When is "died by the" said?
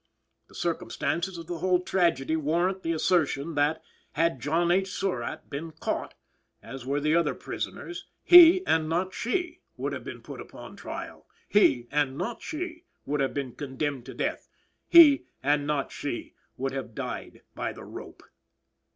16.95-17.83